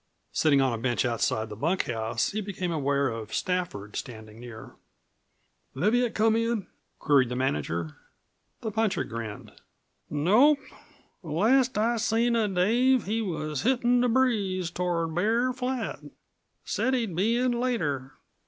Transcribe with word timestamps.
Sitting 0.31 0.61
on 0.61 0.73
a 0.73 0.79
bench 0.79 1.05
outside 1.05 1.47
the 1.49 1.55
bunkhouse 1.55 2.31
he 2.31 2.41
became 2.41 2.71
aware 2.71 3.09
of 3.09 3.35
Stafford 3.35 3.95
standing 3.95 4.39
near. 4.39 4.71
"Leviatt 5.75 6.15
come 6.15 6.35
in?" 6.35 6.65
queried 6.97 7.29
the 7.29 7.35
manager. 7.35 7.97
The 8.61 8.71
puncher 8.71 9.03
grinned. 9.03 9.51
"Nope. 10.09 10.57
Last 11.21 11.77
I 11.77 11.97
seen 11.97 12.35
of 12.35 12.55
Dave 12.55 13.05
he 13.05 13.21
was 13.21 13.61
hittin' 13.61 14.01
the 14.01 14.09
breeze 14.09 14.71
toward 14.71 15.13
Bear 15.13 15.53
Flat. 15.53 15.99
Said 16.65 16.95
he'd 16.95 17.15
be 17.15 17.37
in 17.37 17.51
later." 17.51 18.13